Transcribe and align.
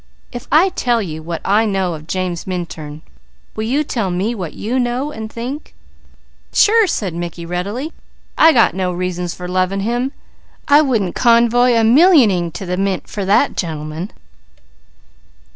If 0.31 0.47
I 0.51 0.69
tell 0.69 0.99
you 0.99 1.21
what 1.21 1.41
I 1.45 1.63
know 1.67 1.93
of 1.93 2.07
James 2.07 2.47
Minturn, 2.47 3.03
will 3.55 3.65
you 3.65 3.83
tell 3.83 4.09
me 4.09 4.33
what 4.33 4.53
you 4.53 4.79
know 4.79 5.11
and 5.11 5.31
think?" 5.31 5.75
"Sure!" 6.51 6.87
said 6.87 7.13
Mickey 7.13 7.45
readily. 7.45 7.93
"I 8.35 8.51
got 8.51 8.73
no 8.73 8.91
reasons 8.91 9.35
for 9.35 9.47
loving 9.47 9.81
him. 9.81 10.11
I 10.67 10.81
wouldn't 10.81 11.13
convoy 11.13 11.73
a 11.75 11.83
millying 11.83 12.51
to 12.53 12.65
the 12.65 12.77
mint 12.77 13.07
for 13.07 13.25
that 13.25 13.55
gentleman!" 13.55 14.09